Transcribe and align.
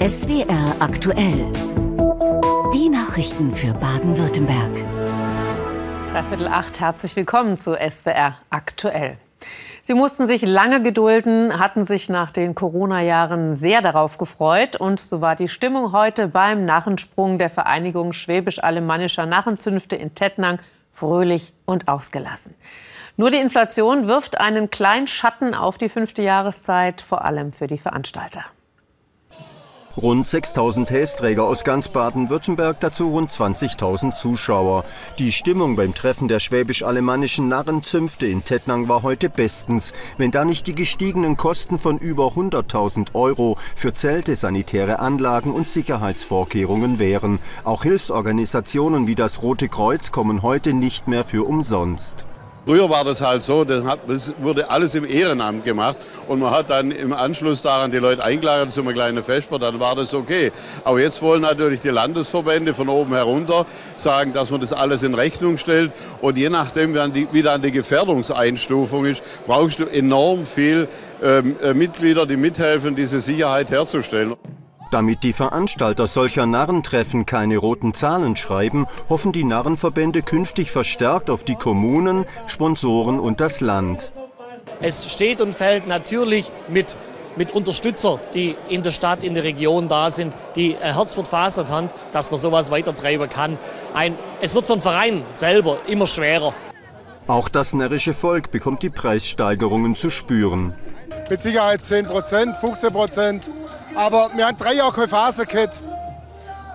SWR 0.00 0.76
aktuell. 0.80 1.52
Die 2.72 2.88
Nachrichten 2.88 3.52
für 3.52 3.74
Baden-Württemberg. 3.74 4.70
Dreiviertel 6.10 6.48
acht, 6.48 6.80
herzlich 6.80 7.14
willkommen 7.16 7.58
zu 7.58 7.76
SWR 7.76 8.36
aktuell. 8.48 9.18
Sie 9.82 9.92
mussten 9.92 10.26
sich 10.26 10.40
lange 10.40 10.82
gedulden, 10.82 11.58
hatten 11.58 11.84
sich 11.84 12.08
nach 12.08 12.30
den 12.30 12.54
Corona-Jahren 12.54 13.54
sehr 13.54 13.82
darauf 13.82 14.16
gefreut. 14.16 14.76
Und 14.76 14.98
so 14.98 15.20
war 15.20 15.36
die 15.36 15.48
Stimmung 15.48 15.92
heute 15.92 16.28
beim 16.28 16.64
Narrensprung 16.64 17.38
der 17.38 17.50
Vereinigung 17.50 18.14
Schwäbisch-Alemannischer 18.14 19.26
Narrenzünfte 19.26 19.96
in 19.96 20.14
Tettnang 20.14 20.60
fröhlich 20.92 21.52
und 21.66 21.88
ausgelassen. 21.88 22.54
Nur 23.16 23.30
die 23.30 23.38
Inflation 23.38 24.06
wirft 24.06 24.38
einen 24.38 24.70
kleinen 24.70 25.06
Schatten 25.06 25.54
auf 25.54 25.78
die 25.78 25.88
fünfte 25.88 26.22
Jahreszeit, 26.22 27.00
vor 27.00 27.24
allem 27.24 27.52
für 27.52 27.66
die 27.66 27.78
Veranstalter. 27.78 28.44
Rund 29.96 30.24
6000 30.24 30.88
Hästräger 30.88 31.44
aus 31.44 31.64
ganz 31.64 31.88
Baden-Württemberg, 31.88 32.78
dazu 32.78 33.08
rund 33.08 33.30
20.000 33.30 34.12
Zuschauer. 34.12 34.84
Die 35.18 35.32
Stimmung 35.32 35.74
beim 35.74 35.94
Treffen 35.94 36.28
der 36.28 36.38
schwäbisch-alemannischen 36.38 37.48
Narrenzünfte 37.48 38.26
in 38.26 38.44
Tettnang 38.44 38.88
war 38.88 39.02
heute 39.02 39.28
bestens, 39.28 39.92
wenn 40.16 40.30
da 40.30 40.44
nicht 40.44 40.68
die 40.68 40.76
gestiegenen 40.76 41.36
Kosten 41.36 41.76
von 41.76 41.98
über 41.98 42.28
100.000 42.28 43.14
Euro 43.14 43.58
für 43.74 43.92
Zelte, 43.92 44.36
sanitäre 44.36 45.00
Anlagen 45.00 45.52
und 45.52 45.68
Sicherheitsvorkehrungen 45.68 47.00
wären. 47.00 47.40
Auch 47.64 47.82
Hilfsorganisationen 47.82 49.08
wie 49.08 49.16
das 49.16 49.42
Rote 49.42 49.68
Kreuz 49.68 50.12
kommen 50.12 50.42
heute 50.42 50.72
nicht 50.72 51.08
mehr 51.08 51.24
für 51.24 51.46
umsonst. 51.46 52.26
Früher 52.66 52.90
war 52.90 53.04
das 53.04 53.20
halt 53.20 53.42
so, 53.42 53.64
das, 53.64 53.84
hat, 53.84 54.00
das, 54.06 54.32
wurde 54.38 54.70
alles 54.70 54.94
im 54.94 55.06
Ehrenamt 55.06 55.64
gemacht 55.64 55.96
und 56.28 56.40
man 56.40 56.50
hat 56.50 56.68
dann 56.68 56.90
im 56.90 57.12
Anschluss 57.12 57.62
daran 57.62 57.90
die 57.90 57.96
Leute 57.96 58.22
eingeladen 58.22 58.70
zu 58.70 58.82
einem 58.82 58.92
kleinen 58.92 59.24
Vesper, 59.24 59.58
dann 59.58 59.80
war 59.80 59.96
das 59.96 60.12
okay. 60.14 60.52
Aber 60.84 61.00
jetzt 61.00 61.22
wollen 61.22 61.42
natürlich 61.42 61.80
die 61.80 61.88
Landesverbände 61.88 62.74
von 62.74 62.88
oben 62.88 63.14
herunter 63.14 63.66
sagen, 63.96 64.32
dass 64.32 64.50
man 64.50 64.60
das 64.60 64.72
alles 64.72 65.02
in 65.02 65.14
Rechnung 65.14 65.56
stellt 65.56 65.90
und 66.20 66.36
je 66.36 66.50
nachdem, 66.50 66.94
wie 67.32 67.42
dann 67.42 67.62
die 67.62 67.72
Gefährdungseinstufung 67.72 69.06
ist, 69.06 69.22
brauchst 69.46 69.78
du 69.78 69.86
enorm 69.86 70.44
viel 70.44 70.86
ähm, 71.22 71.56
äh, 71.62 71.72
Mitglieder, 71.72 72.26
die 72.26 72.36
mithelfen, 72.36 72.94
diese 72.94 73.20
Sicherheit 73.20 73.70
herzustellen. 73.70 74.36
Damit 74.90 75.22
die 75.22 75.32
Veranstalter 75.32 76.08
solcher 76.08 76.46
Narrentreffen 76.46 77.24
keine 77.24 77.58
roten 77.58 77.94
Zahlen 77.94 78.34
schreiben, 78.34 78.86
hoffen 79.08 79.30
die 79.30 79.44
Narrenverbände 79.44 80.22
künftig 80.22 80.72
verstärkt 80.72 81.30
auf 81.30 81.44
die 81.44 81.54
Kommunen, 81.54 82.26
Sponsoren 82.48 83.20
und 83.20 83.40
das 83.40 83.60
Land. 83.60 84.10
Es 84.80 85.10
steht 85.12 85.40
und 85.40 85.54
fällt 85.54 85.86
natürlich 85.86 86.50
mit, 86.66 86.96
mit 87.36 87.52
Unterstützer, 87.54 88.18
die 88.34 88.56
in 88.68 88.82
der 88.82 88.90
Stadt, 88.90 89.22
in 89.22 89.34
der 89.34 89.44
Region 89.44 89.86
da 89.86 90.10
sind, 90.10 90.34
die 90.56 90.74
Herz 90.74 91.14
verfasert 91.14 91.70
haben, 91.70 91.88
dass 92.12 92.32
man 92.32 92.40
sowas 92.40 92.72
weitertreiben 92.72 93.30
kann. 93.30 93.58
Ein, 93.94 94.18
es 94.40 94.56
wird 94.56 94.66
von 94.66 94.80
Verein 94.80 95.22
selber 95.34 95.78
immer 95.86 96.08
schwerer. 96.08 96.52
Auch 97.28 97.48
das 97.48 97.74
närrische 97.74 98.12
Volk 98.12 98.50
bekommt 98.50 98.82
die 98.82 98.90
Preissteigerungen 98.90 99.94
zu 99.94 100.10
spüren. 100.10 100.74
Mit 101.28 101.40
Sicherheit 101.42 101.84
10 101.84 102.06
Prozent, 102.06 102.56
15 102.56 102.92
Prozent 102.92 103.50
aber 103.94 104.30
wir 104.34 104.46
haben 104.46 104.56
drei 104.56 104.74
Jahre 104.74 104.92
keine 104.92 105.08
Phase 105.08 105.46
gehabt. 105.46 105.80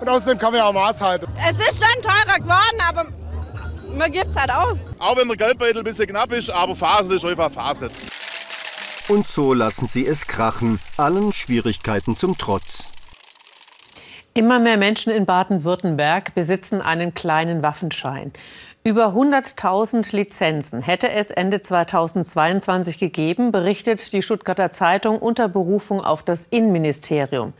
Und 0.00 0.08
außerdem 0.08 0.38
kann 0.38 0.52
man 0.52 0.60
ja 0.60 0.66
auch 0.66 0.72
Maß 0.72 1.00
halten. 1.00 1.26
Es 1.38 1.58
ist 1.58 1.82
schon 1.82 2.02
teurer 2.02 2.38
geworden, 2.38 2.80
aber 2.88 3.06
man 3.96 4.12
gibt 4.12 4.28
es 4.28 4.36
halt 4.36 4.50
aus. 4.50 4.78
Auch 4.98 5.16
wenn 5.16 5.28
der 5.28 5.36
Geldbeutel 5.36 5.78
ein 5.78 5.84
bisschen 5.84 6.06
knapp 6.06 6.32
ist, 6.32 6.50
aber 6.50 6.76
Phase 6.76 7.14
ist 7.14 7.24
einfach 7.24 7.50
Phase. 7.50 7.88
Und 9.08 9.26
so 9.26 9.54
lassen 9.54 9.88
sie 9.88 10.06
es 10.06 10.26
krachen, 10.26 10.80
allen 10.96 11.32
Schwierigkeiten 11.32 12.16
zum 12.16 12.36
Trotz. 12.36 12.90
Immer 14.34 14.58
mehr 14.58 14.76
Menschen 14.76 15.12
in 15.12 15.24
Baden-Württemberg 15.24 16.34
besitzen 16.34 16.82
einen 16.82 17.14
kleinen 17.14 17.62
Waffenschein. 17.62 18.32
Über 18.86 19.06
100.000 19.06 20.14
Lizenzen 20.14 20.80
hätte 20.80 21.10
es 21.10 21.32
Ende 21.32 21.60
2022 21.60 23.00
gegeben, 23.00 23.50
berichtet 23.50 24.12
die 24.12 24.22
Stuttgarter 24.22 24.70
Zeitung 24.70 25.18
unter 25.18 25.48
Berufung 25.48 26.00
auf 26.00 26.22
das 26.22 26.44
Innenministerium. 26.44 27.52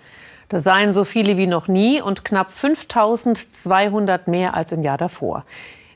Das 0.48 0.62
seien 0.62 0.92
so 0.92 1.02
viele 1.02 1.36
wie 1.36 1.48
noch 1.48 1.66
nie 1.66 2.00
und 2.00 2.24
knapp 2.24 2.50
5.200 2.50 4.30
mehr 4.30 4.54
als 4.54 4.70
im 4.70 4.84
Jahr 4.84 4.98
davor. 4.98 5.44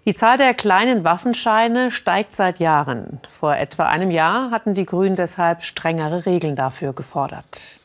Die 0.04 0.14
Zahl 0.14 0.36
der 0.36 0.52
kleinen 0.52 1.04
Waffenscheine 1.04 1.92
steigt 1.92 2.34
seit 2.34 2.58
Jahren. 2.58 3.20
Vor 3.30 3.54
etwa 3.54 3.86
einem 3.86 4.10
Jahr 4.10 4.50
hatten 4.50 4.74
die 4.74 4.84
Grünen 4.84 5.14
deshalb 5.14 5.62
strengere 5.62 6.26
Regeln 6.26 6.56
dafür 6.56 6.92
gefordert. 6.92 7.79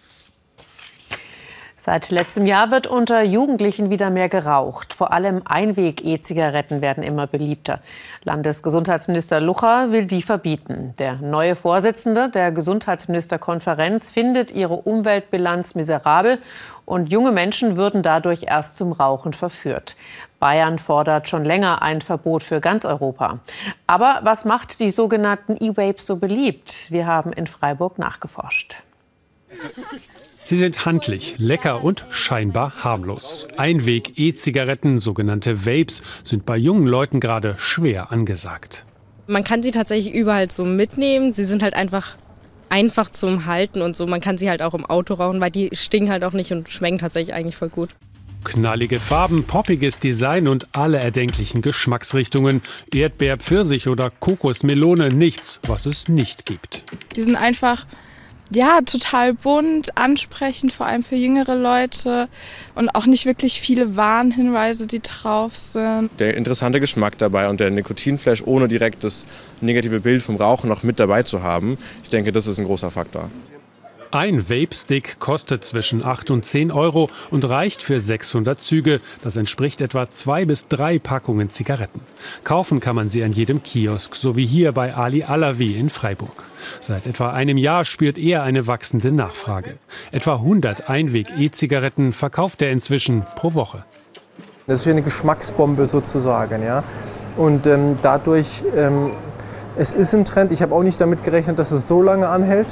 Seit 1.85 2.09
letztem 2.09 2.47
Jahr 2.47 2.71
wird 2.71 2.87
unter 2.87 3.21
Jugendlichen 3.21 3.91
wieder 3.91 4.09
mehr 4.09 4.27
geraucht. 4.27 4.91
Vor 4.91 5.13
allem 5.13 5.43
Einweg-E-Zigaretten 5.45 6.81
werden 6.81 7.03
immer 7.03 7.27
beliebter. 7.27 7.79
Landesgesundheitsminister 8.23 9.39
Lucher 9.39 9.91
will 9.91 10.07
die 10.07 10.23
verbieten. 10.23 10.95
Der 10.97 11.17
neue 11.17 11.55
Vorsitzende 11.55 12.29
der 12.29 12.51
Gesundheitsministerkonferenz 12.51 14.09
findet 14.09 14.51
ihre 14.51 14.73
Umweltbilanz 14.73 15.75
miserabel 15.75 16.39
und 16.85 17.11
junge 17.11 17.31
Menschen 17.31 17.77
würden 17.77 18.01
dadurch 18.01 18.45
erst 18.47 18.77
zum 18.77 18.91
Rauchen 18.91 19.33
verführt. 19.33 19.95
Bayern 20.39 20.79
fordert 20.79 21.29
schon 21.29 21.45
länger 21.45 21.83
ein 21.83 22.01
Verbot 22.01 22.41
für 22.41 22.61
ganz 22.61 22.85
Europa. 22.85 23.41
Aber 23.85 24.21
was 24.23 24.43
macht 24.43 24.79
die 24.79 24.89
sogenannten 24.89 25.55
E-Vapes 25.63 26.07
so 26.07 26.15
beliebt? 26.15 26.91
Wir 26.91 27.05
haben 27.05 27.31
in 27.31 27.45
Freiburg 27.45 27.99
nachgeforscht. 27.99 28.77
Sie 30.47 30.57
sind 30.57 30.85
handlich, 30.85 31.35
lecker 31.39 31.83
und 31.83 32.05
scheinbar 32.11 32.83
harmlos. 32.83 33.47
Einweg-E-Zigaretten, 33.57 34.99
sogenannte 34.99 35.65
Vapes, 35.65 36.03
sind 36.21 36.45
bei 36.45 36.55
jungen 36.55 36.85
Leuten 36.85 37.19
gerade 37.19 37.55
schwer 37.57 38.11
angesagt. 38.11 38.85
Man 39.25 39.43
kann 39.43 39.63
sie 39.63 39.71
tatsächlich 39.71 40.13
überall 40.13 40.51
so 40.51 40.63
mitnehmen. 40.63 41.31
Sie 41.31 41.45
sind 41.45 41.63
halt 41.63 41.73
einfach 41.73 42.15
einfach 42.69 43.09
zum 43.09 43.47
Halten 43.47 43.81
und 43.81 43.95
so. 43.95 44.05
Man 44.05 44.21
kann 44.21 44.37
sie 44.37 44.47
halt 44.47 44.61
auch 44.61 44.75
im 44.75 44.85
Auto 44.85 45.15
rauchen, 45.15 45.41
weil 45.41 45.49
die 45.49 45.69
stinken 45.73 46.11
halt 46.11 46.23
auch 46.23 46.33
nicht 46.33 46.51
und 46.51 46.69
schmecken 46.69 46.99
tatsächlich 46.99 47.33
eigentlich 47.33 47.55
voll 47.55 47.69
gut. 47.69 47.89
Knallige 48.43 48.99
Farben, 48.99 49.45
poppiges 49.45 49.99
Design 49.99 50.47
und 50.47 50.75
alle 50.75 50.99
erdenklichen 50.99 51.63
Geschmacksrichtungen. 51.63 52.61
Erdbeer, 52.93 53.37
Pfirsich 53.37 53.87
oder 53.87 54.11
Kokosmelone, 54.11 55.09
nichts, 55.09 55.59
was 55.67 55.87
es 55.87 56.07
nicht 56.07 56.45
gibt. 56.45 56.83
Die 57.15 57.23
sind 57.23 57.35
einfach 57.35 57.87
ja, 58.51 58.79
total 58.85 59.33
bunt, 59.33 59.97
ansprechend, 59.97 60.71
vor 60.73 60.85
allem 60.85 61.03
für 61.03 61.15
jüngere 61.15 61.55
Leute 61.55 62.27
und 62.75 62.89
auch 62.95 63.05
nicht 63.05 63.25
wirklich 63.25 63.59
viele 63.59 63.95
Warnhinweise, 63.95 64.87
die 64.87 65.01
drauf 65.01 65.55
sind. 65.55 66.11
Der 66.19 66.37
interessante 66.37 66.79
Geschmack 66.79 67.17
dabei 67.17 67.49
und 67.49 67.59
der 67.59 67.71
Nikotinflash 67.71 68.43
ohne 68.45 68.67
direkt 68.67 69.03
das 69.03 69.25
negative 69.61 69.99
Bild 69.99 70.21
vom 70.21 70.35
Rauchen 70.35 70.69
noch 70.69 70.83
mit 70.83 70.99
dabei 70.99 71.23
zu 71.23 71.41
haben, 71.41 71.77
ich 72.03 72.09
denke, 72.09 72.31
das 72.31 72.47
ist 72.47 72.59
ein 72.59 72.65
großer 72.65 72.91
Faktor. 72.91 73.29
Ein 74.11 74.49
Vape-Stick 74.49 75.19
kostet 75.19 75.65
zwischen 75.65 76.03
8 76.03 76.31
und 76.31 76.45
10 76.45 76.71
Euro 76.71 77.09
und 77.31 77.49
reicht 77.49 77.81
für 77.81 77.99
600 77.99 78.61
Züge. 78.61 79.01
Das 79.23 79.35
entspricht 79.35 79.81
etwa 79.81 80.09
zwei 80.09 80.45
bis 80.45 80.67
drei 80.67 80.99
Packungen 80.99 81.49
Zigaretten. 81.49 82.01
Kaufen 82.43 82.79
kann 82.79 82.95
man 82.95 83.09
sie 83.09 83.23
an 83.23 83.33
jedem 83.33 83.63
Kiosk, 83.63 84.15
so 84.15 84.35
wie 84.35 84.45
hier 84.45 84.71
bei 84.71 84.93
Ali 84.95 85.23
Alawi 85.23 85.77
in 85.77 85.89
Freiburg. 85.89 86.43
Seit 86.81 87.07
etwa 87.07 87.31
einem 87.31 87.57
Jahr 87.57 87.83
spürt 87.83 88.17
er 88.17 88.43
eine 88.43 88.67
wachsende 88.67 89.11
Nachfrage. 89.11 89.77
Etwa 90.11 90.35
100 90.35 90.89
Einweg-E-Zigaretten 90.89 92.13
verkauft 92.13 92.61
er 92.61 92.71
inzwischen 92.71 93.25
pro 93.35 93.53
Woche. 93.53 93.83
Das 94.67 94.79
ist 94.79 94.85
wie 94.85 94.91
eine 94.91 95.01
Geschmacksbombe 95.01 95.87
sozusagen. 95.87 96.63
Ja? 96.63 96.83
Und 97.37 97.65
ähm, 97.65 97.97
dadurch, 98.01 98.63
ähm, 98.75 99.11
es 99.75 99.93
ist 99.93 100.13
ein 100.13 100.25
Trend. 100.25 100.51
Ich 100.51 100.61
habe 100.61 100.73
auch 100.73 100.83
nicht 100.83 101.01
damit 101.01 101.23
gerechnet, 101.23 101.59
dass 101.59 101.71
es 101.71 101.87
so 101.87 102.01
lange 102.01 102.29
anhält 102.29 102.67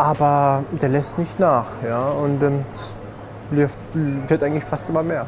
aber 0.00 0.64
der 0.80 0.88
lässt 0.88 1.18
nicht 1.18 1.38
nach. 1.38 1.66
Ja? 1.84 2.08
Und 2.08 2.42
ähm, 2.42 2.64
es 3.50 3.76
wird 4.28 4.42
eigentlich 4.42 4.64
fast 4.64 4.88
immer 4.88 5.02
mehr. 5.02 5.26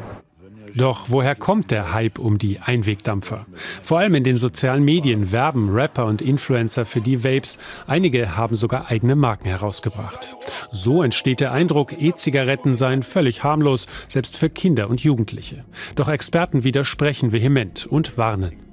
Doch 0.75 1.05
woher 1.09 1.35
kommt 1.35 1.69
der 1.69 1.93
Hype 1.93 2.17
um 2.17 2.39
die 2.39 2.59
Einwegdampfer? 2.59 3.45
Vor 3.83 3.99
allem 3.99 4.15
in 4.15 4.23
den 4.23 4.39
sozialen 4.39 4.83
Medien 4.83 5.31
werben 5.31 5.69
Rapper 5.69 6.05
und 6.05 6.21
Influencer 6.21 6.85
für 6.85 6.99
die 6.99 7.23
Vapes. 7.23 7.59
Einige 7.85 8.35
haben 8.35 8.55
sogar 8.55 8.89
eigene 8.89 9.15
Marken 9.15 9.45
herausgebracht. 9.45 10.35
So 10.71 11.03
entsteht 11.03 11.41
der 11.41 11.51
Eindruck, 11.51 11.93
E-Zigaretten 12.01 12.75
seien 12.75 13.03
völlig 13.03 13.43
harmlos, 13.43 13.85
selbst 14.07 14.35
für 14.35 14.49
Kinder 14.49 14.89
und 14.89 15.03
Jugendliche. 15.03 15.63
Doch 15.95 16.07
Experten 16.07 16.63
widersprechen 16.63 17.31
vehement 17.31 17.85
und 17.85 18.17
warnen. 18.17 18.72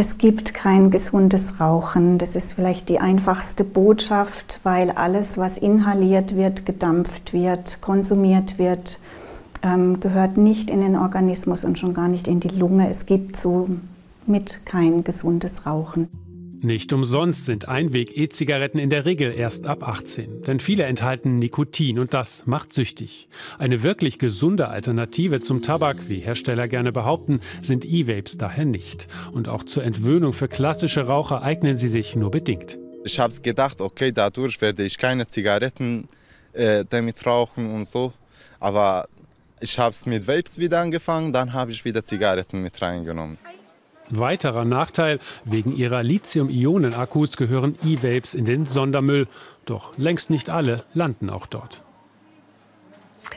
Es 0.00 0.16
gibt 0.16 0.54
kein 0.54 0.92
gesundes 0.92 1.58
Rauchen. 1.58 2.18
Das 2.18 2.36
ist 2.36 2.52
vielleicht 2.52 2.88
die 2.88 3.00
einfachste 3.00 3.64
Botschaft, 3.64 4.60
weil 4.62 4.92
alles, 4.92 5.36
was 5.38 5.58
inhaliert 5.58 6.36
wird, 6.36 6.64
gedampft 6.64 7.32
wird, 7.32 7.80
konsumiert 7.80 8.60
wird, 8.60 9.00
ähm, 9.60 9.98
gehört 9.98 10.36
nicht 10.36 10.70
in 10.70 10.82
den 10.82 10.94
Organismus 10.94 11.64
und 11.64 11.80
schon 11.80 11.94
gar 11.94 12.06
nicht 12.06 12.28
in 12.28 12.38
die 12.38 12.46
Lunge. 12.46 12.88
Es 12.88 13.06
gibt 13.06 13.34
somit 13.36 14.60
kein 14.64 15.02
gesundes 15.02 15.66
Rauchen. 15.66 16.27
Nicht 16.60 16.92
umsonst 16.92 17.46
sind 17.46 17.68
Einweg-E-Zigaretten 17.68 18.78
in 18.80 18.90
der 18.90 19.04
Regel 19.04 19.36
erst 19.36 19.66
ab 19.66 19.86
18, 19.86 20.42
denn 20.42 20.58
viele 20.58 20.84
enthalten 20.84 21.38
Nikotin 21.38 22.00
und 22.00 22.14
das 22.14 22.46
macht 22.46 22.72
süchtig. 22.72 23.28
Eine 23.58 23.84
wirklich 23.84 24.18
gesunde 24.18 24.68
Alternative 24.68 25.40
zum 25.40 25.62
Tabak, 25.62 26.08
wie 26.08 26.18
Hersteller 26.18 26.66
gerne 26.66 26.90
behaupten, 26.90 27.38
sind 27.62 27.84
E-Vapes 27.84 28.38
daher 28.38 28.64
nicht. 28.64 29.06
Und 29.30 29.48
auch 29.48 29.62
zur 29.62 29.84
Entwöhnung 29.84 30.32
für 30.32 30.48
klassische 30.48 31.06
Raucher 31.06 31.42
eignen 31.42 31.78
sie 31.78 31.88
sich 31.88 32.16
nur 32.16 32.32
bedingt. 32.32 32.76
Ich 33.04 33.20
habe 33.20 33.34
gedacht, 33.40 33.80
okay, 33.80 34.10
dadurch 34.10 34.60
werde 34.60 34.82
ich 34.82 34.98
keine 34.98 35.28
Zigaretten 35.28 36.08
äh, 36.54 36.84
damit 36.90 37.24
rauchen 37.24 37.72
und 37.72 37.86
so. 37.86 38.12
Aber 38.58 39.06
ich 39.60 39.78
habe 39.78 39.94
es 39.94 40.06
mit 40.06 40.26
Vapes 40.26 40.58
wieder 40.58 40.80
angefangen, 40.80 41.32
dann 41.32 41.52
habe 41.52 41.70
ich 41.70 41.84
wieder 41.84 42.04
Zigaretten 42.04 42.62
mit 42.62 42.82
reingenommen. 42.82 43.38
Weiterer 44.10 44.64
Nachteil, 44.64 45.18
wegen 45.44 45.76
ihrer 45.76 46.02
Lithium-Ionen-Akkus 46.02 47.36
gehören 47.36 47.76
E-Vapes 47.84 48.34
in 48.34 48.44
den 48.44 48.66
Sondermüll. 48.66 49.26
Doch 49.66 49.96
längst 49.98 50.30
nicht 50.30 50.50
alle 50.50 50.84
landen 50.94 51.30
auch 51.30 51.46
dort. 51.46 51.82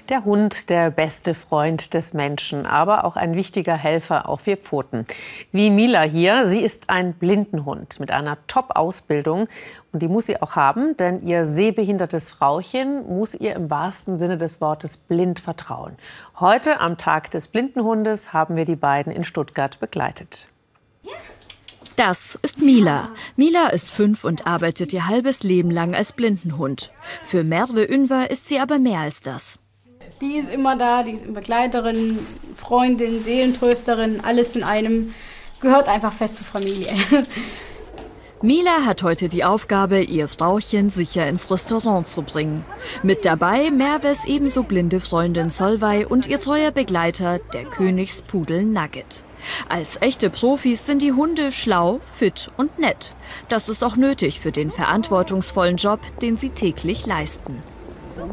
Der 0.10 0.26
Hund, 0.26 0.70
der 0.70 0.92
beste 0.92 1.34
Freund 1.34 1.94
des 1.94 2.14
Menschen, 2.14 2.66
aber 2.66 3.06
auch 3.06 3.16
ein 3.16 3.36
wichtiger 3.36 3.76
Helfer 3.76 4.28
auf 4.28 4.42
vier 4.42 4.58
Pfoten. 4.58 5.06
Wie 5.52 5.70
Mila 5.70 6.02
hier. 6.02 6.48
Sie 6.48 6.62
ist 6.62 6.90
ein 6.90 7.14
Blindenhund 7.14 8.00
mit 8.00 8.12
einer 8.12 8.38
Top-Ausbildung. 8.48 9.48
Und 9.92 10.02
die 10.02 10.08
muss 10.08 10.26
sie 10.26 10.42
auch 10.42 10.56
haben, 10.56 10.98
denn 10.98 11.26
ihr 11.26 11.46
sehbehindertes 11.46 12.30
Frauchen 12.30 13.08
muss 13.08 13.36
ihr 13.36 13.56
im 13.56 13.70
wahrsten 13.70 14.18
Sinne 14.18 14.38
des 14.38 14.60
Wortes 14.60 14.98
blind 14.98 15.40
vertrauen. 15.40 15.98
Heute, 16.40 16.80
am 16.80 16.98
Tag 16.98 17.32
des 17.32 17.48
Blindenhundes, 17.48 18.34
haben 18.34 18.56
wir 18.56 18.66
die 18.66 18.76
beiden 18.76 19.12
in 19.12 19.24
Stuttgart 19.24 19.80
begleitet. 19.80 20.48
Das 22.04 22.40
ist 22.42 22.60
Mila. 22.60 23.12
Mila 23.36 23.68
ist 23.68 23.92
fünf 23.92 24.24
und 24.24 24.48
arbeitet 24.48 24.92
ihr 24.92 25.08
halbes 25.08 25.44
Leben 25.44 25.70
lang 25.70 25.94
als 25.94 26.14
Blindenhund. 26.14 26.90
Für 27.24 27.44
Merve 27.44 27.88
Unver 27.90 28.32
ist 28.32 28.48
sie 28.48 28.58
aber 28.58 28.80
mehr 28.80 29.02
als 29.02 29.20
das. 29.20 29.60
Die 30.20 30.34
ist 30.38 30.52
immer 30.52 30.76
da, 30.76 31.04
die 31.04 31.12
ist 31.12 31.32
Begleiterin, 31.32 32.18
Freundin, 32.56 33.22
Seelentrösterin, 33.22 34.20
alles 34.22 34.56
in 34.56 34.64
einem. 34.64 35.14
Gehört 35.62 35.88
einfach 35.88 36.12
fest 36.12 36.38
zur 36.38 36.48
Familie. 36.48 36.88
Mila 38.44 38.86
hat 38.88 39.04
heute 39.04 39.30
die 39.30 39.44
Aufgabe, 39.44 40.02
ihr 40.02 40.28
Frauchen 40.28 40.90
sicher 40.90 41.28
ins 41.28 41.52
Restaurant 41.52 42.08
zu 42.08 42.24
bringen. 42.24 42.66
Mit 43.04 43.24
dabei 43.24 43.70
Merves 43.70 44.26
ebenso 44.26 44.64
blinde 44.64 45.00
Freundin 45.00 45.52
Solvay 45.52 46.06
und 46.06 46.26
ihr 46.26 46.40
treuer 46.40 46.72
Begleiter, 46.72 47.38
der 47.54 47.66
Königspudel 47.66 48.64
Nugget. 48.64 49.24
Als 49.70 50.02
echte 50.02 50.32
Profis 50.32 50.88
sind 50.88 51.04
die 51.04 51.12
Hunde 51.12 51.52
schlau, 51.52 52.00
fit 52.04 52.50
und 52.58 52.80
nett. 52.80 53.14
Das 53.48 53.70
ist 53.70 53.84
auch 53.84 53.96
nötig 53.96 54.40
für 54.40 54.52
den 54.52 54.72
verantwortungsvollen 54.72 55.78
Job, 55.78 56.00
den 56.24 56.36
sie 56.36 56.50
täglich 56.50 57.06
leisten. 57.06 57.62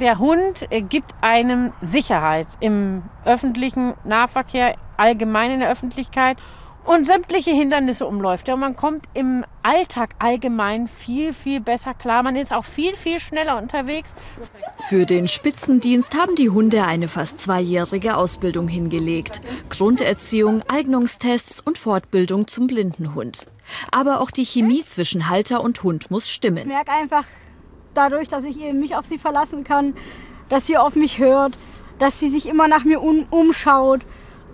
Der 0.00 0.18
Hund 0.18 0.66
äh, 0.70 0.80
gibt 0.80 1.12
einem 1.20 1.74
Sicherheit 1.82 2.46
im 2.60 3.02
öffentlichen 3.26 3.92
Nahverkehr, 4.04 4.74
allgemein 4.96 5.50
in 5.50 5.60
der 5.60 5.70
Öffentlichkeit 5.70 6.38
und 6.88 7.06
sämtliche 7.06 7.50
Hindernisse 7.50 8.06
umläuft. 8.06 8.48
Ja, 8.48 8.56
man 8.56 8.74
kommt 8.74 9.04
im 9.12 9.44
Alltag 9.62 10.14
allgemein 10.18 10.88
viel, 10.88 11.34
viel 11.34 11.60
besser 11.60 11.92
klar. 11.92 12.22
Man 12.22 12.34
ist 12.34 12.50
auch 12.50 12.64
viel, 12.64 12.96
viel 12.96 13.20
schneller 13.20 13.58
unterwegs. 13.58 14.10
Für 14.88 15.04
den 15.04 15.28
Spitzendienst 15.28 16.16
haben 16.16 16.34
die 16.34 16.48
Hunde 16.48 16.84
eine 16.84 17.08
fast 17.08 17.42
zweijährige 17.42 18.16
Ausbildung 18.16 18.68
hingelegt. 18.68 19.42
Grunderziehung, 19.68 20.62
Eignungstests 20.66 21.60
und 21.60 21.76
Fortbildung 21.76 22.46
zum 22.46 22.66
Blindenhund. 22.68 23.46
Aber 23.90 24.22
auch 24.22 24.30
die 24.30 24.46
Chemie 24.46 24.82
zwischen 24.82 25.28
Halter 25.28 25.62
und 25.62 25.82
Hund 25.82 26.10
muss 26.10 26.30
stimmen. 26.30 26.58
Ich 26.58 26.64
merke 26.64 26.92
einfach 26.92 27.26
dadurch, 27.92 28.28
dass 28.28 28.44
ich 28.44 28.56
mich 28.72 28.96
auf 28.96 29.04
sie 29.04 29.18
verlassen 29.18 29.62
kann, 29.62 29.94
dass 30.48 30.66
sie 30.66 30.78
auf 30.78 30.94
mich 30.94 31.18
hört, 31.18 31.52
dass 31.98 32.18
sie 32.18 32.30
sich 32.30 32.46
immer 32.46 32.66
nach 32.66 32.84
mir 32.84 33.02
um, 33.02 33.26
umschaut. 33.28 34.00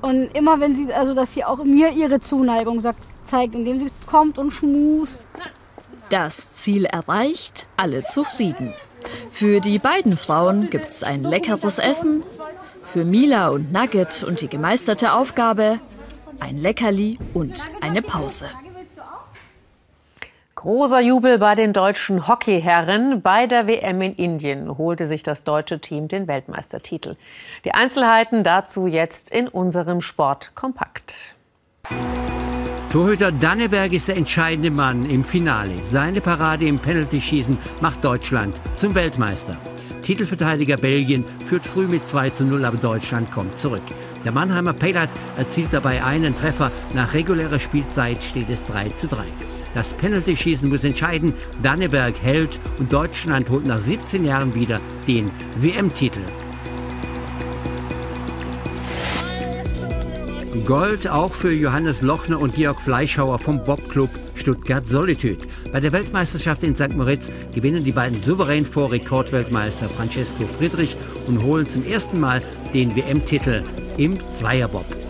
Und 0.05 0.37
immer 0.37 0.61
wenn 0.61 0.77
sie, 0.77 0.93
also 0.93 1.15
dass 1.15 1.33
sie 1.33 1.47
auch 1.47 1.65
mir 1.65 1.89
ihre 1.89 2.21
Zuneigung 2.21 2.79
sagt, 2.83 2.99
zeigt, 3.25 3.55
indem 3.55 3.79
sie 3.79 3.89
kommt 4.05 4.39
und 4.39 4.51
schmust. 4.51 5.23
Das 6.11 6.55
Ziel 6.57 6.85
erreicht, 6.85 7.65
alle 7.79 8.03
zufrieden. 8.03 8.75
Für 9.31 9.61
die 9.61 9.79
beiden 9.79 10.19
Frauen 10.19 10.69
gibt's 10.69 11.03
ein 11.03 11.25
leckeres 11.25 11.79
Essen. 11.79 12.23
Für 12.83 13.07
Mila 13.07 13.49
und 13.49 13.73
Nugget 13.73 14.23
und 14.25 14.43
die 14.43 14.49
gemeisterte 14.49 15.15
Aufgabe 15.15 15.81
ein 16.39 16.59
Leckerli 16.59 17.19
und 17.33 17.67
eine 17.81 18.03
Pause. 18.03 18.45
Großer 20.65 21.01
Jubel 21.01 21.37
bei 21.37 21.55
den 21.55 21.75
deutschen 21.75 22.27
Hockeyherren. 22.27 23.21
Bei 23.21 23.47
der 23.47 23.67
WM 23.67 24.01
in 24.01 24.15
Indien 24.15 24.79
holte 24.79 25.07
sich 25.07 25.23
das 25.23 25.45
deutsche 25.45 25.79
Team 25.79 26.09
den 26.09 26.27
Weltmeistertitel. 26.27 27.17
Die 27.67 27.75
Einzelheiten 27.75 28.45
dazu 28.45 28.87
jetzt 28.87 29.29
in 29.29 29.47
unserem 29.47 30.01
Sport 30.01 30.53
kompakt. 30.55 31.35
Torhüter 32.91 33.31
Danneberg 33.31 33.93
ist 33.93 34.09
der 34.09 34.17
entscheidende 34.17 34.71
Mann 34.71 35.05
im 35.05 35.23
Finale. 35.23 35.75
Seine 35.83 36.23
Parade 36.23 36.65
im 36.65 36.79
Penaltyschießen 36.79 37.59
macht 37.83 38.03
Deutschland 38.03 38.59
zum 38.75 38.95
Weltmeister. 38.95 39.59
Titelverteidiger 40.01 40.79
Belgien 40.79 41.27
führt 41.45 41.67
früh 41.67 41.87
mit 41.87 42.09
2 42.09 42.31
zu 42.31 42.47
0, 42.47 42.65
aber 42.65 42.79
Deutschland 42.79 43.31
kommt 43.31 43.59
zurück. 43.59 43.83
Der 44.25 44.33
Mannheimer 44.33 44.73
Pelat 44.73 45.11
erzielt 45.37 45.75
dabei 45.75 46.03
einen 46.03 46.35
Treffer. 46.35 46.73
Nach 46.95 47.13
regulärer 47.13 47.59
Spielzeit 47.59 48.25
steht 48.25 48.49
es 48.49 48.65
3 48.65 48.89
zu 48.89 49.09
3. 49.09 49.25
Das 49.75 49.95
Penalty-Schießen 49.95 50.69
muss 50.69 50.85
entscheiden. 50.85 51.35
Danneberg 51.63 52.21
hält 52.23 52.61
und 52.79 52.93
Deutschland 52.93 53.51
holt 53.51 53.67
nach 53.67 53.81
17 53.81 54.25
Jahren 54.25 54.55
wieder 54.55 54.81
den 55.07 55.31
WM-Titel. 55.61 56.21
Gold 60.65 61.09
auch 61.09 61.35
für 61.35 61.53
Johannes 61.53 62.01
Lochner 62.01 62.41
und 62.41 62.55
Georg 62.55 62.81
Fleischhauer 62.81 63.39
vom 63.39 63.63
Bobclub 63.65 64.09
Stuttgart 64.35 64.87
Solitude. 64.87 65.47
Bei 65.73 65.81
der 65.81 65.93
Weltmeisterschaft 65.93 66.63
in 66.63 66.75
St. 66.75 66.97
Moritz 66.97 67.31
gewinnen 67.55 67.85
die 67.85 67.93
beiden 67.93 68.23
souverän 68.23 68.65
vor 68.65 68.91
Rekordweltmeister 68.91 69.89
Francesco 69.89 70.45
Friedrich 70.59 70.97
und 71.27 71.43
holen 71.43 71.69
zum 71.69 71.85
ersten 71.87 72.19
Mal 72.19 72.41
den 72.73 72.97
WM-Titel 72.97 73.63
im 73.99 74.19
Zweierbob. 74.33 75.04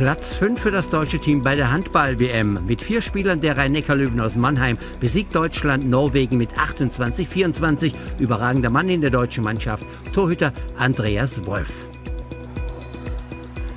Platz 0.00 0.34
5 0.34 0.58
für 0.58 0.70
das 0.70 0.88
deutsche 0.88 1.18
Team 1.18 1.42
bei 1.42 1.56
der 1.56 1.70
Handball-WM. 1.70 2.60
Mit 2.66 2.80
vier 2.80 3.02
Spielern 3.02 3.42
der 3.42 3.58
Rhein-Neckar-Löwen 3.58 4.18
aus 4.18 4.34
Mannheim 4.34 4.78
besiegt 4.98 5.34
Deutschland 5.34 5.90
Norwegen 5.90 6.38
mit 6.38 6.54
28-24. 6.54 7.92
Überragender 8.18 8.70
Mann 8.70 8.88
in 8.88 9.02
der 9.02 9.10
deutschen 9.10 9.44
Mannschaft, 9.44 9.84
Torhüter 10.14 10.54
Andreas 10.78 11.44
Wolf. 11.44 11.68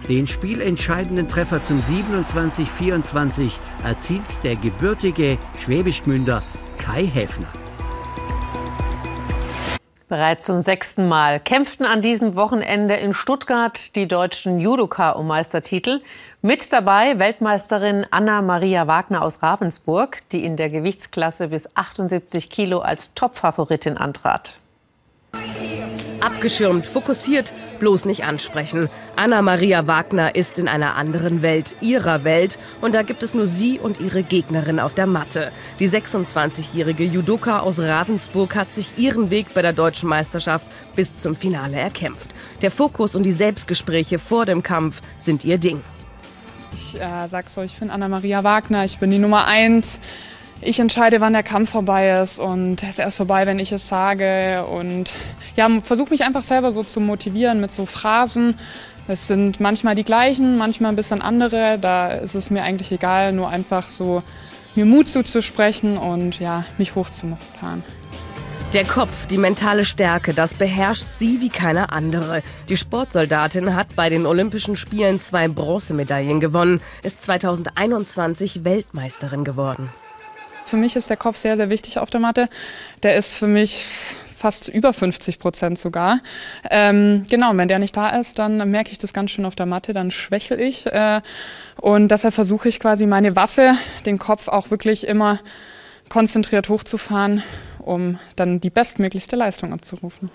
Den 0.08 0.26
spielentscheidenden 0.26 1.28
Treffer 1.28 1.62
zum 1.66 1.82
27-24 1.82 3.60
erzielt 3.84 4.46
der 4.46 4.56
gebürtige 4.56 5.38
Schwäbisch 5.60 6.04
Kai 6.78 7.06
Häfner. 7.06 7.63
Bereits 10.14 10.46
zum 10.46 10.60
sechsten 10.60 11.08
Mal 11.08 11.40
kämpften 11.40 11.88
an 11.88 12.04
diesem 12.04 12.36
Wochenende 12.36 12.94
in 12.94 13.16
Stuttgart 13.16 13.96
die 13.96 14.08
deutschen 14.08 14.60
Judoka 14.60 15.10
um 15.10 15.26
Meistertitel. 15.26 16.02
Mit 16.44 16.72
dabei 16.72 17.18
Weltmeisterin 17.18 18.06
Anna-Maria 18.12 18.86
Wagner 18.86 19.24
aus 19.24 19.42
Ravensburg, 19.42 20.20
die 20.30 20.46
in 20.46 20.56
der 20.56 20.70
Gewichtsklasse 20.70 21.48
bis 21.48 21.68
78 21.76 22.52
Kilo 22.52 22.78
als 22.78 23.16
Topfavoritin 23.16 23.98
antrat. 23.98 24.60
Abgeschirmt, 26.24 26.88
fokussiert, 26.88 27.54
bloß 27.80 28.06
nicht 28.06 28.24
ansprechen. 28.24 28.90
Anna-Maria 29.18 29.88
Wagner 29.88 30.36
ist 30.36 30.58
in 30.58 30.70
einer 30.70 30.96
anderen 30.96 31.42
Welt, 31.42 31.76
ihrer 31.82 32.24
Welt. 32.24 32.60
Und 32.80 32.96
da 32.96 33.02
gibt 33.02 33.24
es 33.24 33.34
nur 33.34 33.46
sie 33.46 33.78
und 33.78 34.00
ihre 34.00 34.24
Gegnerin 34.24 34.80
auf 34.80 34.94
der 34.94 35.06
Matte. 35.06 35.52
Die 35.80 35.90
26-jährige 35.90 37.04
Judoka 37.04 37.60
aus 37.60 37.82
Ravensburg 37.82 38.56
hat 38.56 38.74
sich 38.74 38.98
ihren 38.98 39.32
Weg 39.32 39.54
bei 39.54 39.62
der 39.62 39.74
deutschen 39.74 40.08
Meisterschaft 40.08 40.66
bis 40.96 41.18
zum 41.18 41.36
Finale 41.36 41.76
erkämpft. 41.76 42.30
Der 42.62 42.72
Fokus 42.72 43.18
und 43.18 43.24
die 43.24 43.34
Selbstgespräche 43.34 44.18
vor 44.18 44.46
dem 44.46 44.64
Kampf 44.64 45.02
sind 45.18 45.44
ihr 45.44 45.58
Ding. 45.58 45.82
Ich 46.74 47.02
äh, 47.02 47.28
sag's 47.28 47.58
euch, 47.58 47.74
ich 47.74 47.80
bin 47.80 47.90
Anna-Maria 47.90 48.46
Wagner, 48.46 48.86
ich 48.86 48.98
bin 48.98 49.12
die 49.12 49.20
Nummer 49.20 49.46
eins 49.46 50.00
ich 50.66 50.80
entscheide, 50.80 51.22
wann 51.22 51.34
der 51.34 51.44
Kampf 51.44 51.72
vorbei 51.72 52.20
ist 52.22 52.40
und 52.40 52.84
er 52.98 53.08
ist 53.08 53.16
vorbei, 53.16 53.46
wenn 53.46 53.60
ich 53.60 53.72
es 53.72 53.88
sage. 53.88 54.66
Und 54.66 55.14
ja, 55.56 55.70
versuche 55.82 56.10
mich 56.10 56.24
einfach 56.24 56.44
selber 56.44 56.72
so 56.72 56.84
zu 56.84 57.00
motivieren 57.00 57.62
mit 57.62 57.72
so 57.72 57.86
Phrasen. 57.86 58.58
Es 59.08 59.28
sind 59.28 59.60
manchmal 59.60 59.96
die 59.96 60.04
gleichen, 60.04 60.58
manchmal 60.58 60.92
ein 60.92 60.96
bisschen 60.96 61.22
andere. 61.22 61.78
Da 61.80 62.10
ist 62.10 62.36
es 62.36 62.50
mir 62.50 62.64
eigentlich 62.64 62.92
egal, 62.92 63.34
nur 63.34 63.50
einfach 63.50 63.88
so 63.88 64.24
mir 64.76 64.86
Mut 64.86 65.08
zuzusprechen 65.08 65.98
und 65.98 66.40
ja, 66.40 66.66
mich 66.78 66.96
hochzufahren. 66.96 67.84
Der 68.74 68.86
Kopf, 68.86 69.28
die 69.28 69.38
mentale 69.38 69.86
Stärke, 69.86 70.34
das 70.34 70.56
beherrscht 70.56 71.04
sie 71.04 71.42
wie 71.42 71.50
keine 71.50 71.92
andere. 71.92 72.42
Die 72.70 72.78
Sportsoldatin 72.78 73.76
hat 73.76 73.96
bei 73.96 74.10
den 74.10 74.26
Olympischen 74.26 74.76
Spielen 74.76 75.22
zwei 75.22 75.48
Bronzemedaillen 75.48 76.40
gewonnen, 76.40 76.82
ist 77.04 77.22
2021 77.22 78.64
Weltmeisterin 78.64 79.44
geworden. 79.44 79.92
Für 80.66 80.78
mich 80.78 80.96
ist 80.96 81.10
der 81.10 81.18
Kopf 81.18 81.38
sehr, 81.38 81.58
sehr 81.58 81.70
wichtig 81.70 82.00
auf 82.00 82.10
der 82.10 82.20
Matte. 82.20 82.50
Der 83.04 83.16
ist 83.16 83.34
für 83.34 83.48
mich 83.48 83.86
fast 84.44 84.68
über 84.68 84.92
50 84.92 85.40
Prozent 85.40 85.80
sogar. 85.80 86.20
Ähm, 86.70 87.24
genau, 87.30 87.52
und 87.52 87.58
wenn 87.58 87.70
der 87.70 87.80
nicht 87.80 87.96
da 87.96 88.10
ist, 88.10 88.40
dann 88.40 88.58
merke 88.70 88.92
ich 88.92 88.98
das 88.98 89.14
ganz 89.14 89.32
schön 89.32 89.46
auf 89.46 89.56
der 89.56 89.66
Matte, 89.66 89.94
dann 89.94 90.12
schwächel 90.12 90.60
ich. 90.60 90.86
Äh, 90.86 91.22
und 91.82 92.10
deshalb 92.10 92.34
versuche 92.34 92.68
ich 92.68 92.82
quasi 92.82 93.06
meine 93.06 93.38
Waffe, 93.38 93.76
den 94.06 94.20
Kopf 94.20 94.50
auch 94.50 94.70
wirklich 94.70 95.08
immer 95.08 95.40
konzentriert 96.10 96.68
hochzufahren, 96.68 97.42
um 97.80 98.20
dann 98.36 98.60
die 98.60 98.70
bestmöglichste 98.70 99.38
Leistung 99.38 99.72
abzurufen. 99.72 100.30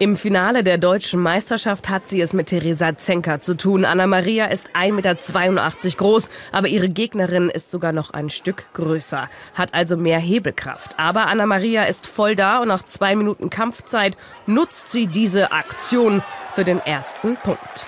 Im 0.00 0.16
Finale 0.16 0.64
der 0.64 0.76
deutschen 0.76 1.20
Meisterschaft 1.20 1.88
hat 1.88 2.08
sie 2.08 2.20
es 2.20 2.32
mit 2.32 2.48
Theresa 2.48 2.96
Zenker 2.96 3.40
zu 3.40 3.56
tun. 3.56 3.84
Anna-Maria 3.84 4.46
ist 4.46 4.66
1,82 4.74 4.92
Meter 4.92 5.96
groß, 5.96 6.28
aber 6.50 6.66
ihre 6.66 6.88
Gegnerin 6.88 7.48
ist 7.48 7.70
sogar 7.70 7.92
noch 7.92 8.10
ein 8.10 8.28
Stück 8.28 8.66
größer, 8.72 9.28
hat 9.54 9.72
also 9.72 9.96
mehr 9.96 10.18
Hebelkraft. 10.18 10.98
Aber 10.98 11.28
Anna-Maria 11.28 11.84
ist 11.84 12.08
voll 12.08 12.34
da 12.34 12.58
und 12.58 12.66
nach 12.66 12.82
zwei 12.82 13.14
Minuten 13.14 13.50
Kampfzeit 13.50 14.16
nutzt 14.46 14.90
sie 14.90 15.06
diese 15.06 15.52
Aktion 15.52 16.24
für 16.50 16.64
den 16.64 16.80
ersten 16.80 17.36
Punkt. 17.36 17.86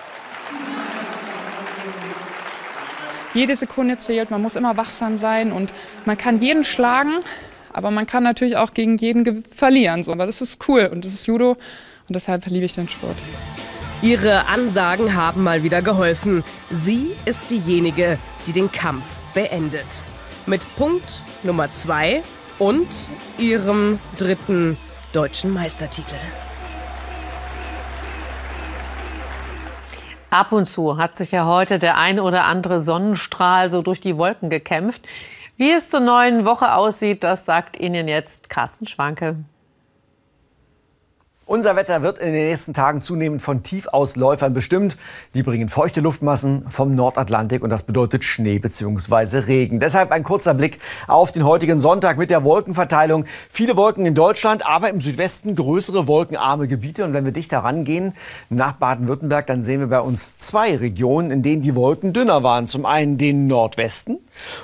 Jede 3.34 3.56
Sekunde 3.56 3.98
zählt, 3.98 4.30
man 4.30 4.42
muss 4.42 4.54
immer 4.54 4.76
wachsam 4.76 5.18
sein 5.18 5.50
und 5.50 5.72
man 6.04 6.16
kann 6.16 6.38
jeden 6.38 6.62
schlagen, 6.62 7.14
aber 7.72 7.90
man 7.90 8.06
kann 8.06 8.22
natürlich 8.22 8.56
auch 8.56 8.72
gegen 8.74 8.96
jeden 8.96 9.44
verlieren. 9.44 10.04
So. 10.04 10.12
Aber 10.12 10.24
das 10.24 10.40
ist 10.40 10.68
cool 10.68 10.88
und 10.92 11.04
das 11.04 11.12
ist 11.12 11.26
Judo 11.26 11.56
und 12.08 12.14
deshalb 12.14 12.46
liebe 12.46 12.64
ich 12.64 12.72
den 12.72 12.88
Sport. 12.88 13.16
Ihre 14.02 14.46
Ansagen 14.46 15.14
haben 15.14 15.42
mal 15.42 15.62
wieder 15.62 15.80
geholfen. 15.82 16.44
Sie 16.70 17.12
ist 17.24 17.50
diejenige, 17.50 18.18
die 18.46 18.52
den 18.52 18.70
Kampf 18.70 19.22
beendet. 19.32 19.86
Mit 20.44 20.66
Punkt 20.76 21.22
Nummer 21.42 21.72
zwei 21.72 22.22
und 22.58 22.88
ihrem 23.38 23.98
dritten 24.18 24.76
deutschen 25.12 25.52
Meistertitel. 25.52 26.16
Ab 30.28 30.52
und 30.52 30.68
zu 30.68 30.98
hat 30.98 31.16
sich 31.16 31.30
ja 31.30 31.46
heute 31.46 31.78
der 31.78 31.96
ein 31.96 32.20
oder 32.20 32.44
andere 32.44 32.80
Sonnenstrahl 32.80 33.70
so 33.70 33.80
durch 33.80 34.00
die 34.00 34.18
Wolken 34.18 34.50
gekämpft. 34.50 35.06
Wie 35.56 35.70
es 35.70 35.88
zur 35.88 36.00
neuen 36.00 36.44
Woche 36.44 36.74
aussieht, 36.74 37.24
das 37.24 37.46
sagt 37.46 37.80
Ihnen 37.80 38.08
jetzt 38.08 38.50
Carsten 38.50 38.86
Schwanke. 38.86 39.36
Unser 41.48 41.76
Wetter 41.76 42.02
wird 42.02 42.18
in 42.18 42.32
den 42.32 42.48
nächsten 42.48 42.74
Tagen 42.74 43.00
zunehmend 43.00 43.40
von 43.40 43.62
Tiefausläufern 43.62 44.52
bestimmt. 44.52 44.96
Die 45.34 45.44
bringen 45.44 45.68
feuchte 45.68 46.00
Luftmassen 46.00 46.68
vom 46.68 46.90
Nordatlantik 46.92 47.62
und 47.62 47.70
das 47.70 47.84
bedeutet 47.84 48.24
Schnee 48.24 48.58
bzw. 48.58 49.38
Regen. 49.38 49.78
Deshalb 49.78 50.10
ein 50.10 50.24
kurzer 50.24 50.54
Blick 50.54 50.80
auf 51.06 51.30
den 51.30 51.44
heutigen 51.44 51.78
Sonntag 51.78 52.18
mit 52.18 52.30
der 52.30 52.42
Wolkenverteilung. 52.42 53.26
Viele 53.48 53.76
Wolken 53.76 54.06
in 54.06 54.16
Deutschland, 54.16 54.66
aber 54.66 54.90
im 54.90 55.00
Südwesten 55.00 55.54
größere 55.54 56.08
wolkenarme 56.08 56.66
Gebiete. 56.66 57.04
Und 57.04 57.12
wenn 57.12 57.24
wir 57.24 57.30
dichter 57.30 57.60
rangehen 57.60 58.14
nach 58.50 58.72
Baden-Württemberg, 58.72 59.46
dann 59.46 59.62
sehen 59.62 59.78
wir 59.78 59.86
bei 59.86 60.00
uns 60.00 60.38
zwei 60.38 60.74
Regionen, 60.74 61.30
in 61.30 61.42
denen 61.42 61.62
die 61.62 61.76
Wolken 61.76 62.12
dünner 62.12 62.42
waren. 62.42 62.66
Zum 62.66 62.84
einen 62.84 63.18
den 63.18 63.46
Nordwesten 63.46 64.18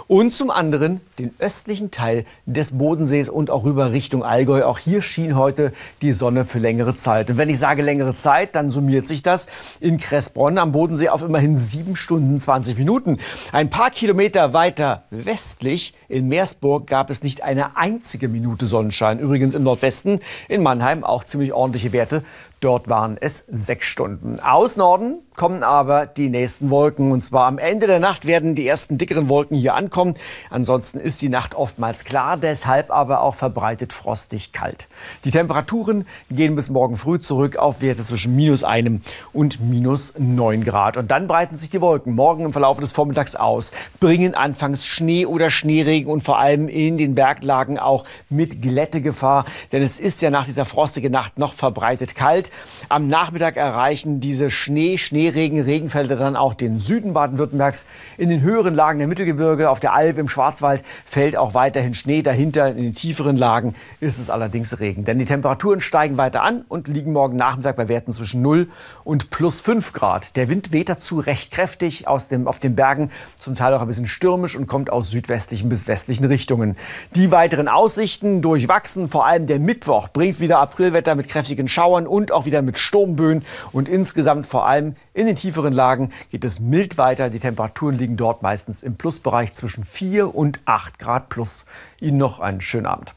und 0.08 0.34
zum 0.34 0.50
anderen 0.50 1.00
den 1.20 1.32
östlichen 1.38 1.92
Teil 1.92 2.24
des 2.46 2.76
Bodensees 2.76 3.28
und 3.28 3.50
auch 3.50 3.64
rüber 3.64 3.92
Richtung 3.92 4.24
Allgäu. 4.24 4.64
Auch 4.64 4.80
hier 4.80 5.00
schien 5.00 5.36
heute 5.36 5.72
die 6.00 6.12
Sonne 6.12 6.44
für 6.44 6.58
längere 6.72 6.96
Zeit. 6.96 7.30
Und 7.30 7.36
wenn 7.36 7.50
ich 7.50 7.58
sage 7.58 7.82
längere 7.82 8.16
Zeit, 8.16 8.56
dann 8.56 8.70
summiert 8.70 9.06
sich 9.06 9.22
das 9.22 9.46
in 9.78 9.98
Kressbronn 9.98 10.56
am 10.56 10.72
Bodensee 10.72 11.10
auf 11.10 11.22
immerhin 11.22 11.58
sieben 11.58 11.96
Stunden 11.96 12.40
20 12.40 12.78
Minuten. 12.78 13.18
Ein 13.52 13.68
paar 13.68 13.90
Kilometer 13.90 14.54
weiter 14.54 15.02
westlich 15.10 15.92
in 16.08 16.28
Meersburg 16.28 16.86
gab 16.86 17.10
es 17.10 17.22
nicht 17.22 17.42
eine 17.42 17.76
einzige 17.76 18.28
Minute 18.28 18.66
Sonnenschein. 18.66 19.18
Übrigens 19.18 19.54
im 19.54 19.64
Nordwesten 19.64 20.20
in 20.48 20.62
Mannheim 20.62 21.04
auch 21.04 21.24
ziemlich 21.24 21.52
ordentliche 21.52 21.92
Werte. 21.92 22.24
Dort 22.60 22.88
waren 22.88 23.18
es 23.20 23.44
sechs 23.50 23.86
Stunden. 23.86 24.40
Aus 24.40 24.76
Norden 24.76 25.18
kommen 25.36 25.62
aber 25.62 26.06
die 26.06 26.28
nächsten 26.28 26.70
Wolken. 26.70 27.12
Und 27.12 27.22
zwar 27.22 27.46
am 27.46 27.58
Ende 27.58 27.86
der 27.86 27.98
Nacht 27.98 28.26
werden 28.26 28.54
die 28.54 28.66
ersten 28.66 28.98
dickeren 28.98 29.28
Wolken 29.28 29.56
hier 29.56 29.74
ankommen. 29.74 30.14
Ansonsten 30.50 31.00
ist 31.00 31.22
die 31.22 31.28
Nacht 31.28 31.54
oftmals 31.54 32.04
klar, 32.04 32.36
deshalb 32.36 32.90
aber 32.90 33.22
auch 33.22 33.34
verbreitet 33.34 33.92
frostig 33.92 34.52
kalt. 34.52 34.88
Die 35.24 35.30
Temperaturen 35.30 36.06
gehen 36.30 36.54
bis 36.54 36.70
morgen 36.70 36.96
früh 36.96 37.20
zurück 37.20 37.56
auf 37.56 37.82
Werte 37.82 38.04
zwischen 38.04 38.36
minus 38.36 38.64
einem 38.64 39.02
und 39.32 39.60
minus 39.60 40.14
neun 40.18 40.64
Grad. 40.64 40.96
Und 40.96 41.10
dann 41.10 41.26
breiten 41.26 41.58
sich 41.58 41.70
die 41.70 41.80
Wolken 41.80 42.14
morgen 42.14 42.44
im 42.44 42.52
Verlauf 42.52 42.78
des 42.78 42.92
Vormittags 42.92 43.36
aus, 43.36 43.72
bringen 44.00 44.34
anfangs 44.34 44.86
Schnee 44.86 45.26
oder 45.26 45.50
Schneeregen 45.50 46.10
und 46.10 46.22
vor 46.22 46.38
allem 46.38 46.68
in 46.68 46.98
den 46.98 47.14
Berglagen 47.14 47.78
auch 47.78 48.04
mit 48.28 48.62
Glättegefahr. 48.62 49.44
Denn 49.72 49.82
es 49.82 49.98
ist 49.98 50.22
ja 50.22 50.30
nach 50.30 50.44
dieser 50.44 50.64
frostigen 50.64 51.12
Nacht 51.12 51.38
noch 51.38 51.54
verbreitet 51.54 52.14
kalt. 52.14 52.50
Am 52.88 53.08
Nachmittag 53.08 53.56
erreichen 53.56 54.20
diese 54.20 54.50
Schnee, 54.50 54.98
Schneeregen, 55.22 55.60
Regenfelder 55.60 56.16
dann 56.16 56.34
auch 56.34 56.52
den 56.52 56.80
Süden 56.80 57.12
Baden-Württembergs. 57.12 57.86
In 58.18 58.28
den 58.28 58.40
höheren 58.40 58.74
Lagen 58.74 58.98
der 58.98 59.06
Mittelgebirge, 59.06 59.70
auf 59.70 59.78
der 59.78 59.92
Alp, 59.92 60.18
im 60.18 60.28
Schwarzwald 60.28 60.82
fällt 61.04 61.36
auch 61.36 61.54
weiterhin 61.54 61.94
Schnee. 61.94 62.22
Dahinter 62.22 62.70
in 62.70 62.78
den 62.78 62.92
tieferen 62.92 63.36
Lagen 63.36 63.74
ist 64.00 64.18
es 64.18 64.30
allerdings 64.30 64.80
Regen. 64.80 65.04
Denn 65.04 65.20
die 65.20 65.24
Temperaturen 65.24 65.80
steigen 65.80 66.16
weiter 66.16 66.42
an 66.42 66.64
und 66.68 66.88
liegen 66.88 67.12
morgen 67.12 67.36
Nachmittag 67.36 67.76
bei 67.76 67.86
Werten 67.86 68.12
zwischen 68.12 68.42
0 68.42 68.66
und 69.04 69.30
plus 69.30 69.60
5 69.60 69.92
Grad. 69.92 70.34
Der 70.34 70.48
Wind 70.48 70.72
weht 70.72 70.88
dazu 70.88 71.20
recht 71.20 71.52
kräftig 71.52 72.08
aus 72.08 72.26
dem, 72.26 72.48
auf 72.48 72.58
den 72.58 72.74
Bergen, 72.74 73.12
zum 73.38 73.54
Teil 73.54 73.72
auch 73.74 73.80
ein 73.80 73.86
bisschen 73.86 74.06
stürmisch 74.06 74.56
und 74.56 74.66
kommt 74.66 74.90
aus 74.90 75.10
südwestlichen 75.10 75.68
bis 75.68 75.86
westlichen 75.86 76.24
Richtungen. 76.24 76.76
Die 77.14 77.30
weiteren 77.30 77.68
Aussichten 77.68 78.42
durchwachsen, 78.42 79.08
vor 79.08 79.24
allem 79.24 79.46
der 79.46 79.60
Mittwoch 79.60 80.08
bringt 80.08 80.40
wieder 80.40 80.58
Aprilwetter 80.58 81.14
mit 81.14 81.28
kräftigen 81.28 81.68
Schauern 81.68 82.08
und 82.08 82.32
auch 82.32 82.44
wieder 82.44 82.60
mit 82.60 82.76
Sturmböen 82.76 83.44
und 83.70 83.88
insgesamt 83.88 84.46
vor 84.46 84.66
allem 84.66 84.96
in 85.14 85.26
den 85.26 85.36
tieferen 85.36 85.72
Lagen 85.72 86.10
geht 86.30 86.44
es 86.44 86.58
mild 86.58 86.96
weiter. 86.96 87.28
Die 87.28 87.38
Temperaturen 87.38 87.96
liegen 87.96 88.16
dort 88.16 88.42
meistens 88.42 88.82
im 88.82 88.96
Plusbereich 88.96 89.52
zwischen 89.52 89.84
4 89.84 90.34
und 90.34 90.60
8 90.64 90.98
Grad 90.98 91.28
plus. 91.28 91.66
Ihnen 92.00 92.16
noch 92.16 92.40
einen 92.40 92.60
schönen 92.60 92.86
Abend. 92.86 93.14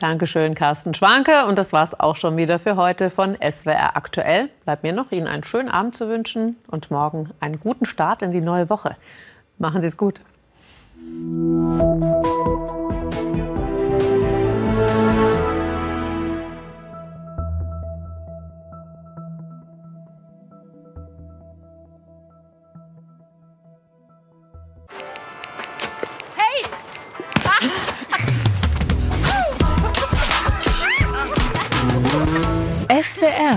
Dankeschön, 0.00 0.54
Carsten 0.54 0.94
Schwanke. 0.94 1.46
Und 1.46 1.58
das 1.58 1.72
war 1.72 1.84
es 1.84 1.98
auch 1.98 2.16
schon 2.16 2.36
wieder 2.36 2.58
für 2.58 2.76
heute 2.76 3.10
von 3.10 3.34
SWR 3.34 3.96
Aktuell. 3.96 4.48
Bleibt 4.64 4.82
mir 4.82 4.92
noch, 4.92 5.12
Ihnen 5.12 5.26
einen 5.26 5.44
schönen 5.44 5.68
Abend 5.68 5.94
zu 5.94 6.08
wünschen 6.08 6.56
und 6.68 6.90
morgen 6.90 7.30
einen 7.38 7.60
guten 7.60 7.86
Start 7.86 8.22
in 8.22 8.32
die 8.32 8.40
neue 8.40 8.70
Woche. 8.70 8.96
Machen 9.58 9.82
Sie 9.82 9.88
es 9.88 9.96
gut. 9.96 10.20
SWR. 33.32 33.56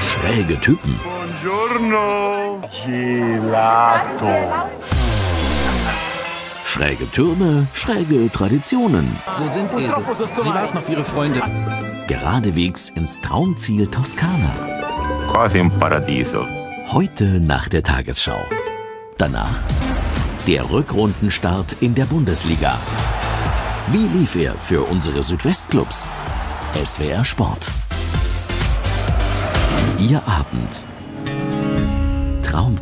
Schräge 0.00 0.60
Typen. 0.60 0.98
Buongiorno. 1.02 2.60
Gelato. 2.84 4.34
Schräge 6.64 7.10
Türme, 7.10 7.66
schräge 7.74 8.30
Traditionen. 8.30 9.10
So 9.32 9.48
sind 9.48 9.72
Esel. 9.72 10.04
Sie 10.14 10.54
warten 10.54 10.78
auf 10.78 10.88
ihre 10.88 11.04
Freunde. 11.04 11.40
Geradewegs 12.06 12.90
ins 12.90 13.20
Traumziel 13.20 13.86
Toskana. 13.86 14.54
Quasi 15.30 15.58
im 15.58 15.70
Paradiso. 15.70 16.44
Heute 16.92 17.40
nach 17.40 17.68
der 17.68 17.82
Tagesschau. 17.82 18.40
Danach 19.16 19.58
der 20.46 20.70
Rückrundenstart 20.70 21.76
in 21.80 21.94
der 21.94 22.06
Bundesliga. 22.06 22.78
Wie 23.88 24.06
lief 24.06 24.34
er 24.36 24.54
für 24.54 24.82
unsere 24.82 25.22
Südwestclubs? 25.22 26.06
SWR 26.84 27.24
Sport. 27.24 27.68
Ihr 29.98 30.22
Abend. 30.28 30.68
Traum 32.44 32.76